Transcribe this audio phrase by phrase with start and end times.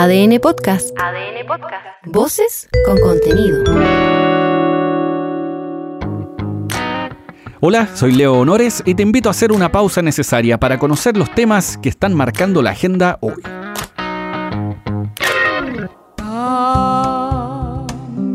[0.00, 0.96] ADN Podcast.
[0.96, 1.84] ADN Podcast.
[2.06, 3.64] Voces con contenido.
[7.58, 11.34] Hola, soy Leo Honores y te invito a hacer una pausa necesaria para conocer los
[11.34, 13.42] temas que están marcando la agenda hoy.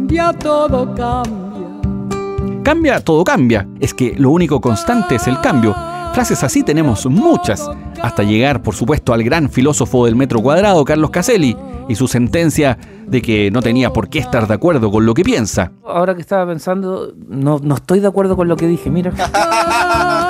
[0.10, 2.62] Cambia, todo cambia.
[2.62, 3.66] Cambia, todo cambia.
[3.80, 5.93] Es que lo único constante es el cambio.
[6.14, 7.68] Frases así tenemos muchas,
[8.04, 11.58] hasta llegar, por supuesto, al gran filósofo del metro cuadrado, Carlos Caselli,
[11.90, 15.24] y su sentencia de que no tenía por qué estar de acuerdo con lo que
[15.24, 15.72] piensa.
[15.84, 19.12] Ahora que estaba pensando, no, no estoy de acuerdo con lo que dije, mira.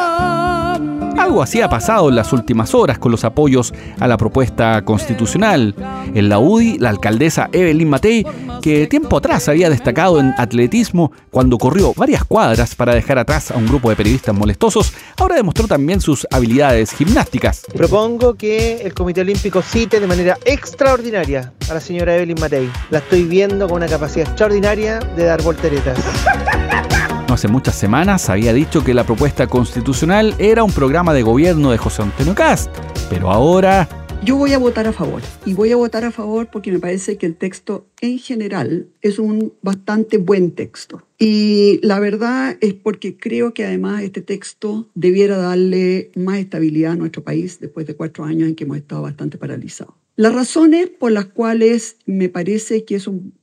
[1.17, 5.75] Algo así ha pasado en las últimas horas con los apoyos a la propuesta constitucional.
[6.13, 8.25] En la UDI, la alcaldesa Evelyn Matei,
[8.61, 13.57] que tiempo atrás había destacado en atletismo cuando corrió varias cuadras para dejar atrás a
[13.57, 17.63] un grupo de periodistas molestosos, ahora demostró también sus habilidades gimnásticas.
[17.73, 22.69] Propongo que el Comité Olímpico cite de manera extraordinaria a la señora Evelyn Matei.
[22.89, 25.97] La estoy viendo con una capacidad extraordinaria de dar volteretas
[27.33, 31.77] hace muchas semanas había dicho que la propuesta constitucional era un programa de gobierno de
[31.77, 32.69] José Antonio Cast,
[33.09, 33.89] pero ahora...
[34.23, 37.17] Yo voy a votar a favor y voy a votar a favor porque me parece
[37.17, 41.05] que el texto en general es un bastante buen texto.
[41.19, 46.95] Y la verdad es porque creo que además este texto debiera darle más estabilidad a
[46.95, 49.95] nuestro país después de cuatro años en que hemos estado bastante paralizados.
[50.15, 53.33] Las razones por las cuales me parece que es un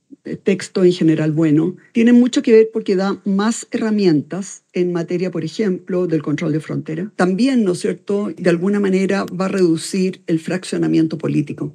[0.43, 5.43] texto en general bueno, tiene mucho que ver porque da más herramientas en materia, por
[5.43, 7.11] ejemplo, del control de frontera.
[7.15, 11.73] También, ¿no es cierto?, de alguna manera va a reducir el fraccionamiento político.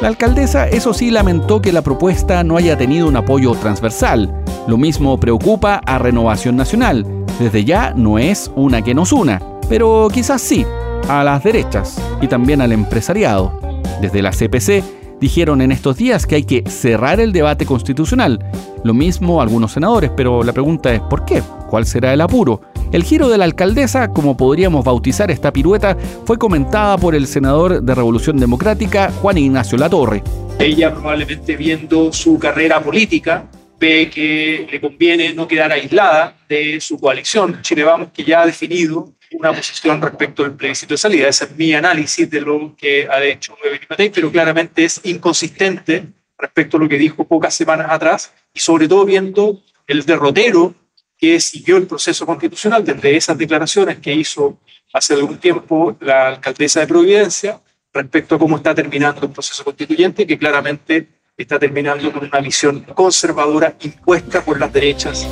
[0.00, 4.34] La alcaldesa, eso sí, lamentó que la propuesta no haya tenido un apoyo transversal.
[4.66, 7.06] Lo mismo preocupa a Renovación Nacional.
[7.38, 10.66] Desde ya no es una que nos una, pero quizás sí,
[11.08, 13.58] a las derechas y también al empresariado.
[14.00, 18.44] Desde la CPC dijeron en estos días que hay que cerrar el debate constitucional.
[18.82, 21.44] Lo mismo algunos senadores, pero la pregunta es ¿por qué?
[21.70, 22.60] ¿Cuál será el apuro?
[22.90, 27.80] El giro de la alcaldesa, como podríamos bautizar esta pirueta, fue comentada por el senador
[27.80, 30.24] de Revolución Democrática, Juan Ignacio Latorre.
[30.58, 33.44] Ella probablemente viendo su carrera política,
[33.82, 37.60] ve que le conviene no quedar aislada de su coalición.
[37.62, 41.28] Chile Vamos, que ya ha definido una posición respecto del plebiscito de salida.
[41.28, 43.56] Ese es mi análisis de lo que ha hecho
[43.90, 46.04] Matei, pero claramente es inconsistente
[46.38, 50.74] respecto a lo que dijo pocas semanas atrás y sobre todo viendo el derrotero
[51.18, 54.60] que siguió el proceso constitucional desde esas declaraciones que hizo
[54.92, 57.60] hace algún tiempo la alcaldesa de Providencia
[57.92, 62.80] respecto a cómo está terminando el proceso constituyente, que claramente está terminando con una visión
[62.94, 65.26] conservadora impuesta por las derechas.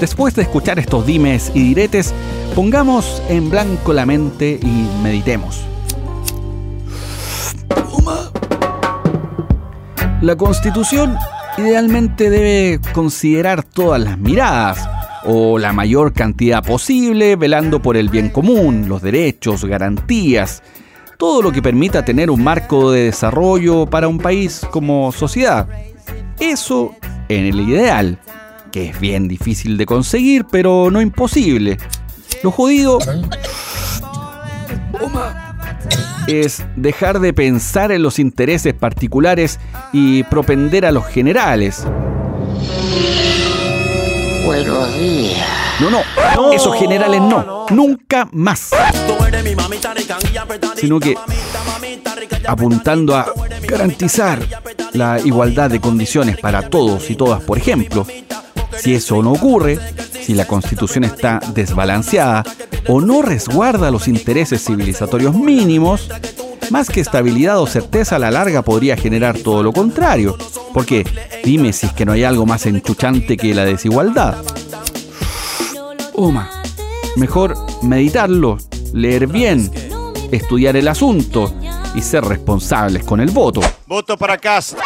[0.00, 2.12] Después de escuchar estos dimes y diretes,
[2.54, 5.66] Pongamos en blanco la mente y meditemos.
[10.22, 11.16] La constitución
[11.58, 14.88] idealmente debe considerar todas las miradas
[15.24, 20.62] o la mayor cantidad posible, velando por el bien común, los derechos, garantías,
[21.18, 25.68] todo lo que permita tener un marco de desarrollo para un país como sociedad.
[26.40, 26.94] Eso
[27.28, 28.18] en el ideal,
[28.72, 31.78] que es bien difícil de conseguir, pero no imposible.
[32.42, 32.98] Lo jodido
[36.26, 39.60] es dejar de pensar en los intereses particulares
[39.92, 41.86] y propender a los generales.
[44.44, 45.63] Buenos días.
[45.80, 48.70] No, no, esos generales no, nunca más.
[50.76, 51.16] Sino que
[52.46, 53.26] apuntando a
[53.66, 54.40] garantizar
[54.92, 58.06] la igualdad de condiciones para todos y todas, por ejemplo.
[58.76, 59.78] Si eso no ocurre,
[60.22, 62.44] si la constitución está desbalanceada
[62.88, 66.08] o no resguarda los intereses civilizatorios mínimos,
[66.70, 70.36] más que estabilidad o certeza a la larga podría generar todo lo contrario.
[70.72, 71.04] Porque
[71.44, 74.36] dime si es que no hay algo más enchuchante que la desigualdad.
[76.24, 76.48] Oma,
[77.16, 78.56] mejor meditarlo,
[78.94, 79.70] leer bien,
[80.32, 81.52] estudiar el asunto
[81.94, 83.60] y ser responsables con el voto.
[83.86, 84.78] Voto para Cast.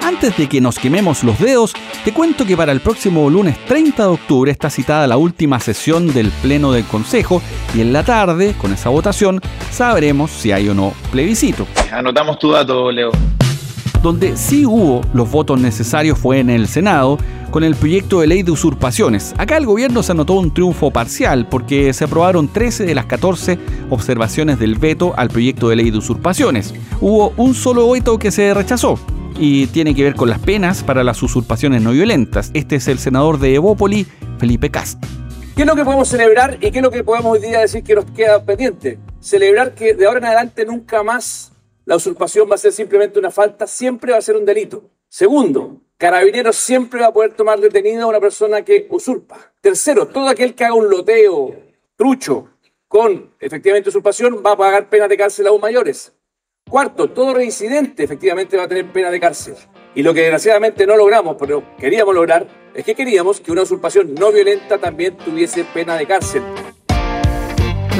[0.00, 1.72] Antes de que nos quememos los dedos,
[2.04, 6.14] te cuento que para el próximo lunes 30 de octubre está citada la última sesión
[6.14, 7.42] del Pleno del Consejo
[7.74, 9.40] y en la tarde, con esa votación,
[9.72, 11.66] sabremos si hay o no plebiscito.
[11.90, 13.10] Anotamos tu dato, Leo.
[14.02, 17.18] Donde sí hubo los votos necesarios fue en el Senado,
[17.50, 19.34] con el proyecto de ley de usurpaciones.
[19.36, 23.58] Acá el gobierno se anotó un triunfo parcial porque se aprobaron 13 de las 14
[23.90, 26.72] observaciones del veto al proyecto de ley de usurpaciones.
[27.00, 28.98] Hubo un solo veto que se rechazó,
[29.40, 32.50] y tiene que ver con las penas para las usurpaciones no violentas.
[32.52, 34.06] Este es el senador de Evópoli,
[34.38, 35.02] Felipe Cast.
[35.56, 37.82] ¿Qué es lo que podemos celebrar y qué es lo que podemos hoy día decir
[37.82, 38.98] que nos queda pendiente?
[39.20, 41.52] Celebrar que de ahora en adelante nunca más
[41.90, 44.84] la usurpación va a ser simplemente una falta, siempre va a ser un delito.
[45.08, 49.52] Segundo, Carabineros siempre va a poder tomar detenida a una persona que usurpa.
[49.60, 51.52] Tercero, todo aquel que haga un loteo
[51.96, 52.50] trucho
[52.86, 56.12] con efectivamente usurpación va a pagar penas de cárcel aún mayores.
[56.70, 59.56] Cuarto, todo reincidente efectivamente va a tener pena de cárcel.
[59.96, 64.14] Y lo que desgraciadamente no logramos, pero queríamos lograr, es que queríamos que una usurpación
[64.14, 66.44] no violenta también tuviese pena de cárcel.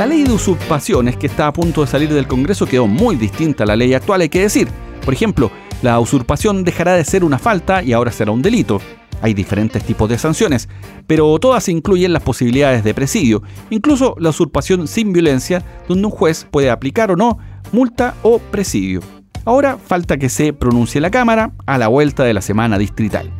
[0.00, 3.64] La ley de usurpaciones que está a punto de salir del Congreso quedó muy distinta
[3.64, 4.66] a la ley actual, hay que decir.
[5.04, 5.50] Por ejemplo,
[5.82, 8.80] la usurpación dejará de ser una falta y ahora será un delito.
[9.20, 10.70] Hay diferentes tipos de sanciones,
[11.06, 16.46] pero todas incluyen las posibilidades de presidio, incluso la usurpación sin violencia, donde un juez
[16.50, 17.36] puede aplicar o no
[17.70, 19.00] multa o presidio.
[19.44, 23.30] Ahora falta que se pronuncie la Cámara a la vuelta de la semana distrital.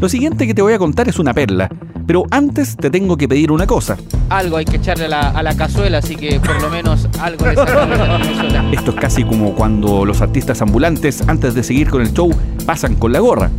[0.00, 1.68] Lo siguiente que te voy a contar es una perla,
[2.12, 3.96] pero antes te tengo que pedir una cosa.
[4.28, 7.52] Algo hay que echarle a la, cazuela, así que por lo menos algo le
[8.72, 12.30] Esto es casi como cuando los artistas ambulantes, antes de seguir con el show,
[12.66, 13.50] pasan con la gorra.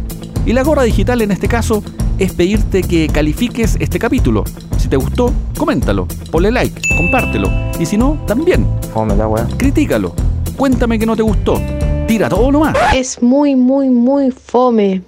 [0.45, 1.83] Y la gorra digital en este caso
[2.19, 4.43] es pedirte que califiques este capítulo.
[4.77, 7.49] Si te gustó, coméntalo, ponle like, compártelo.
[7.79, 8.67] Y si no, también.
[9.57, 10.13] Critícalo.
[10.55, 11.59] Cuéntame que no te gustó
[12.07, 12.75] tira todo nomás.
[12.93, 15.01] Es muy, muy, muy fome.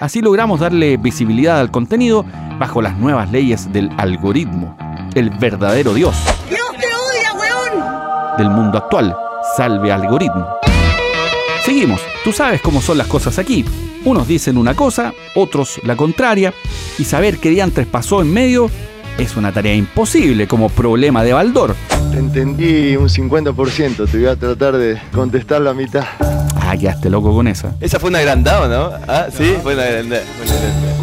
[0.00, 2.24] Así logramos darle visibilidad al contenido
[2.58, 4.76] bajo las nuevas leyes del algoritmo.
[5.14, 6.16] El verdadero Dios.
[6.48, 8.36] ¡Dios te odia, weón!
[8.36, 9.16] Del mundo actual.
[9.56, 10.46] Salve algoritmo.
[11.64, 12.00] Seguimos.
[12.24, 13.64] Tú sabes cómo son las cosas aquí.
[14.04, 16.54] Unos dicen una cosa, otros la contraria,
[16.98, 18.70] y saber qué diantres pasó en medio
[19.18, 21.74] es una tarea imposible como problema de Baldor.
[22.12, 26.04] Te entendí un 50%, te voy a tratar de contestar la mitad.
[26.54, 27.74] Ah, quedaste loco con esa.
[27.80, 28.90] Esa fue una agrandada, ¿no?
[29.08, 30.22] Ah, sí, fue una agrandada.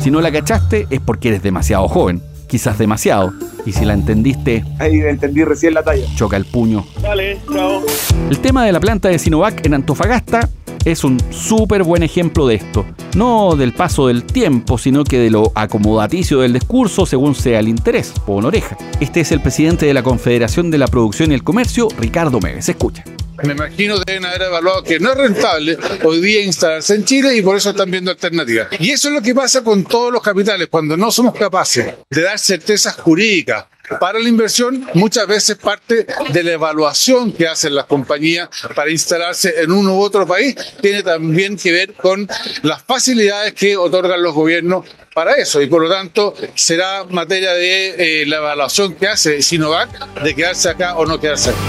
[0.02, 3.34] Si no la cachaste es porque eres demasiado joven, quizás demasiado.
[3.66, 4.64] Y si la entendiste...
[4.80, 6.06] Ahí entendí recién la talla.
[6.16, 6.86] Choca el puño.
[7.02, 7.82] Dale, chao.
[8.30, 10.48] El tema de la planta de Sinovac en Antofagasta
[10.86, 12.86] es un súper buen ejemplo de esto.
[13.16, 17.68] No del paso del tiempo, sino que de lo acomodaticio del discurso según sea el
[17.68, 18.78] interés, por oreja.
[19.00, 22.70] Este es el presidente de la Confederación de la Producción y el Comercio, Ricardo Meves.
[22.70, 23.04] Escucha.
[23.44, 27.42] Me imagino deben haber evaluado que no es rentable hoy día instalarse en Chile y
[27.42, 28.68] por eso están viendo alternativas.
[28.80, 32.22] Y eso es lo que pasa con todos los capitales, cuando no somos capaces de
[32.22, 33.66] dar certezas jurídicas
[34.00, 39.62] para la inversión, muchas veces parte de la evaluación que hacen las compañías para instalarse
[39.62, 42.28] en uno u otro país, tiene también que ver con
[42.64, 48.22] las facilidades que otorgan los gobiernos para eso y por lo tanto será materia de
[48.22, 51.60] eh, la evaluación que hace Sinovac de quedarse acá o no quedarse acá.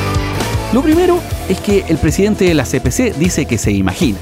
[0.73, 4.19] Lo primero es que el presidente de la CPC dice que se imagina.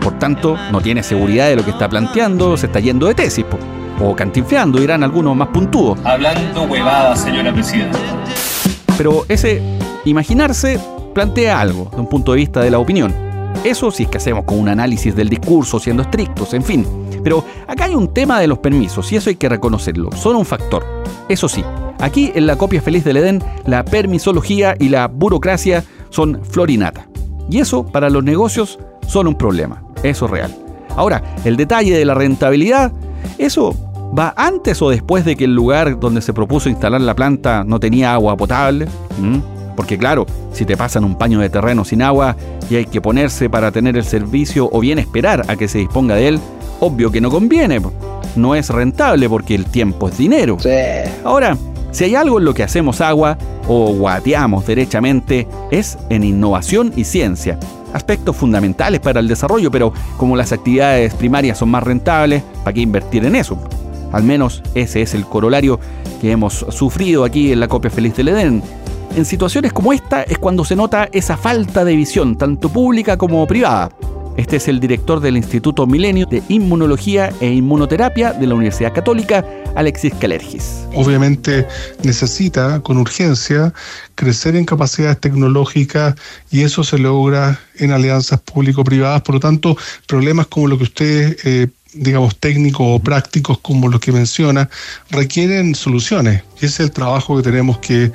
[0.00, 3.44] Por tanto, no tiene seguridad de lo que está planteando, se está yendo de tesis,
[4.00, 5.98] o cantinfeando, dirán algunos más puntudos.
[6.04, 7.98] Hablando huevada, señora presidenta.
[8.96, 9.62] Pero ese
[10.04, 10.80] imaginarse
[11.14, 13.14] plantea algo, de un punto de vista de la opinión.
[13.64, 16.86] Eso si es que hacemos con un análisis del discurso, siendo estrictos, en fin.
[17.22, 20.10] Pero acá hay un tema de los permisos y eso hay que reconocerlo.
[20.12, 20.84] Son un factor.
[21.28, 21.62] Eso sí,
[21.98, 27.06] aquí en la copia feliz del Edén, la permisología y la burocracia son florinata.
[27.50, 29.82] Y eso para los negocios son un problema.
[30.02, 30.56] Eso es real.
[30.96, 32.92] Ahora, el detalle de la rentabilidad,
[33.38, 33.74] eso
[34.16, 37.80] va antes o después de que el lugar donde se propuso instalar la planta no
[37.80, 38.86] tenía agua potable.
[39.76, 42.36] Porque claro, si te pasan un paño de terreno sin agua
[42.68, 46.14] y hay que ponerse para tener el servicio o bien esperar a que se disponga
[46.16, 46.40] de él,
[46.80, 47.80] obvio que no conviene.
[48.36, 50.58] No es rentable porque el tiempo es dinero.
[51.24, 51.56] Ahora,
[51.92, 57.04] si hay algo en lo que hacemos agua o guateamos derechamente, es en innovación y
[57.04, 57.58] ciencia.
[57.92, 62.82] Aspectos fundamentales para el desarrollo, pero como las actividades primarias son más rentables, ¿para qué
[62.82, 63.58] invertir en eso?
[64.12, 65.78] Al menos ese es el corolario
[66.20, 68.62] que hemos sufrido aquí en la copia feliz del Edén.
[69.16, 73.46] En situaciones como esta es cuando se nota esa falta de visión, tanto pública como
[73.46, 73.90] privada.
[74.36, 79.44] Este es el director del Instituto Milenio de Inmunología e Inmunoterapia de la Universidad Católica,
[79.74, 80.86] Alexis Calergis.
[80.94, 81.66] Obviamente
[82.04, 83.74] necesita con urgencia
[84.14, 86.14] crecer en capacidades tecnológicas
[86.50, 89.22] y eso se logra en alianzas público-privadas.
[89.22, 89.76] Por lo tanto,
[90.06, 94.70] problemas como lo que usted eh, digamos, técnicos o prácticos como los que menciona,
[95.10, 96.42] requieren soluciones.
[96.56, 98.12] Ese es el trabajo que tenemos que,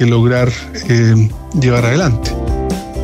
[0.00, 0.52] lograr
[0.88, 1.28] eh,
[1.60, 2.30] llevar adelante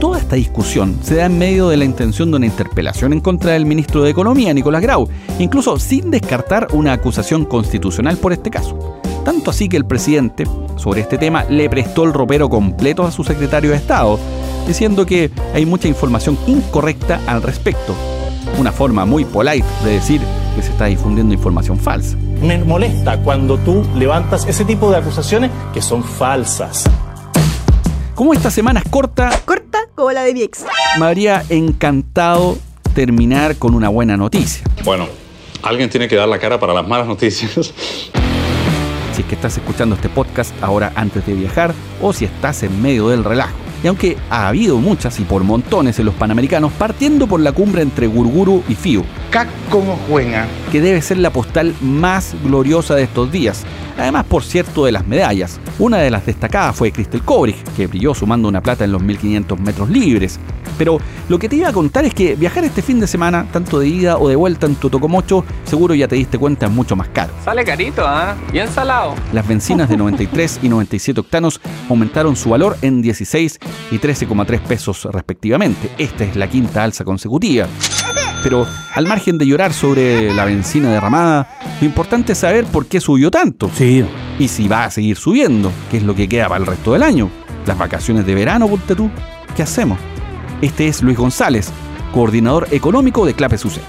[0.01, 3.53] toda esta discusión se da en medio de la intención de una interpelación en contra
[3.53, 5.07] del ministro de Economía, Nicolás Grau,
[5.39, 9.01] incluso sin descartar una acusación constitucional por este caso.
[9.25, 10.45] Tanto así que el presidente,
[10.77, 14.19] sobre este tema, le prestó el ropero completo a su secretario de Estado,
[14.67, 17.95] diciendo que hay mucha información incorrecta al respecto.
[18.59, 20.21] Una forma muy polite de decir
[20.57, 22.17] que se está difundiendo información falsa.
[22.43, 26.85] Me molesta cuando tú levantas ese tipo de acusaciones que son falsas
[28.15, 30.65] Como esta semana es corta, Corta como la de mi ex.
[30.99, 32.57] me habría encantado
[32.95, 34.65] terminar con una buena noticia.
[34.85, 35.07] Bueno,
[35.63, 37.73] alguien tiene que dar la cara para las malas noticias.
[39.15, 42.81] Si es que estás escuchando este podcast ahora antes de viajar o si estás en
[42.81, 43.55] medio del relajo.
[43.83, 47.83] Y aunque ha habido muchas y por montones en los Panamericanos, partiendo por la cumbre
[47.83, 49.05] entre Gurguru y Fiu,
[49.71, 50.47] como juega.
[50.71, 53.65] que debe ser la postal más gloriosa de estos días.
[53.97, 55.61] Además, por cierto, de las medallas.
[55.79, 59.61] Una de las destacadas fue Crystal Kobrich, que brilló sumando una plata en los 1500
[59.61, 60.41] metros libres.
[60.81, 63.79] Pero lo que te iba a contar es que viajar este fin de semana, tanto
[63.79, 66.97] de ida o de vuelta en tu Tocomocho, seguro ya te diste cuenta es mucho
[66.97, 67.35] más caro.
[67.45, 68.35] Sale carito, ¿ah?
[68.51, 69.15] Bien salado.
[69.35, 71.61] Las bencinas de 93 y 97 octanos
[71.91, 73.59] aumentaron su valor en 16
[73.91, 75.91] y 13,3 pesos respectivamente.
[75.99, 77.67] Esta es la quinta alza consecutiva.
[78.43, 83.03] Pero al margen de llorar sobre la benzina derramada, lo importante es saber por qué
[83.03, 83.71] subió tanto.
[83.75, 84.03] Sí.
[84.39, 87.03] Y si va a seguir subiendo, que es lo que queda para el resto del
[87.03, 87.29] año.
[87.67, 89.11] Las vacaciones de verano, ponte tú.
[89.55, 89.99] ¿Qué hacemos?
[90.63, 91.73] Este es Luis González,
[92.13, 93.81] coordinador económico de Clape Sucé.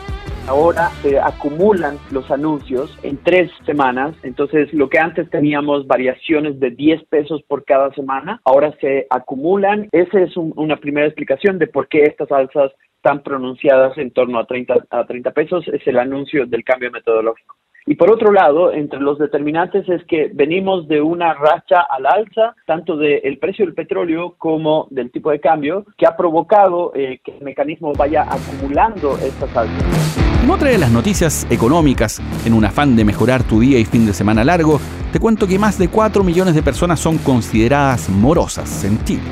[0.48, 6.72] Ahora se acumulan los anuncios en tres semanas, entonces lo que antes teníamos variaciones de
[6.72, 9.90] 10 pesos por cada semana, ahora se acumulan.
[9.92, 14.40] Esa es un- una primera explicación de por qué estas alzas tan pronunciadas en torno
[14.40, 17.58] a 30, a 30 pesos, es el anuncio del cambio metodológico.
[17.92, 22.56] Y por otro lado, entre los determinantes es que venimos de una racha al alza,
[22.66, 27.36] tanto del precio del petróleo como del tipo de cambio, que ha provocado eh, que
[27.36, 30.18] el mecanismo vaya acumulando estas alzas.
[30.42, 34.06] En otra de las noticias económicas, en un afán de mejorar tu día y fin
[34.06, 34.80] de semana largo,
[35.12, 39.24] te cuento que más de 4 millones de personas son consideradas morosas en Chile.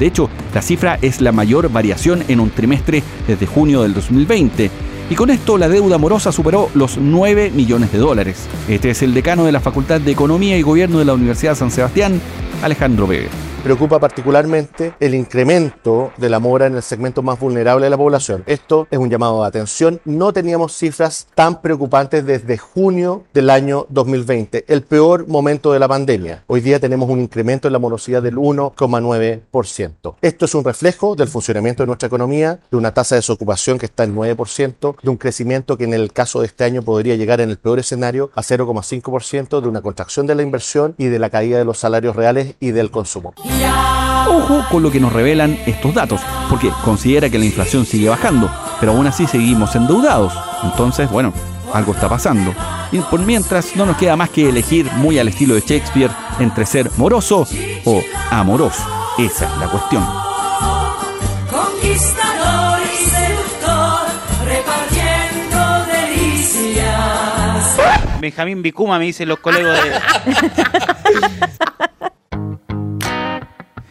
[0.00, 4.68] De hecho, la cifra es la mayor variación en un trimestre desde junio del 2020.
[5.10, 8.46] Y con esto la deuda morosa superó los 9 millones de dólares.
[8.68, 11.72] Este es el decano de la Facultad de Economía y Gobierno de la Universidad San
[11.72, 12.20] Sebastián,
[12.62, 13.49] Alejandro Weber.
[13.62, 18.42] Preocupa particularmente el incremento de la mora en el segmento más vulnerable de la población.
[18.46, 20.00] Esto es un llamado de atención.
[20.06, 25.88] No teníamos cifras tan preocupantes desde junio del año 2020, el peor momento de la
[25.88, 26.42] pandemia.
[26.46, 30.14] Hoy día tenemos un incremento en la morosidad del 1,9%.
[30.22, 33.86] Esto es un reflejo del funcionamiento de nuestra economía, de una tasa de desocupación que
[33.86, 37.42] está en 9%, de un crecimiento que en el caso de este año podría llegar
[37.42, 41.28] en el peor escenario a 0,5%, de una contracción de la inversión y de la
[41.28, 43.34] caída de los salarios reales y del consumo.
[44.28, 48.50] Ojo con lo que nos revelan estos datos, porque considera que la inflación sigue bajando,
[48.78, 50.32] pero aún así seguimos endeudados.
[50.62, 51.32] Entonces, bueno,
[51.72, 52.54] algo está pasando.
[52.92, 56.66] Y por mientras no nos queda más que elegir muy al estilo de Shakespeare entre
[56.66, 57.46] ser moroso
[57.84, 58.82] o amoroso.
[59.18, 60.04] Esa es la cuestión.
[61.50, 64.06] Conquistador y seductor,
[64.44, 67.76] repartiendo delicias.
[68.20, 69.90] Benjamín Vicuma me dicen los colegas de.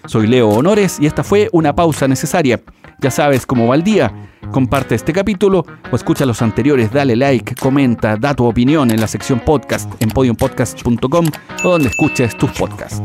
[0.09, 2.59] Soy Leo Honores y esta fue una pausa necesaria.
[2.99, 4.11] Ya sabes cómo va el día.
[4.51, 9.07] Comparte este capítulo o escucha los anteriores, dale like, comenta, da tu opinión en la
[9.07, 11.25] sección podcast en podiumpodcast.com
[11.63, 13.03] o donde escuches tus podcasts.